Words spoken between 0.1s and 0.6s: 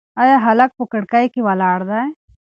ایا